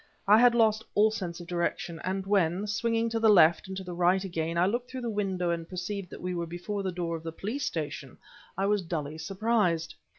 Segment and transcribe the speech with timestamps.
[0.27, 3.83] I had lost all sense of direction, and when, swinging to the left and to
[3.83, 6.91] the right again, I looked through the window and perceived that we were before the
[6.91, 8.17] door of the Police Station,
[8.57, 9.93] I was dully surprised.